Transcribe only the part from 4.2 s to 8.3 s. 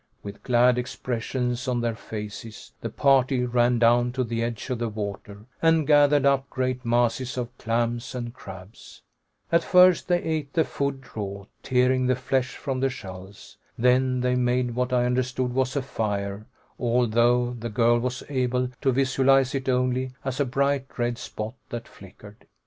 the edge of the water and gathered up great masses of clams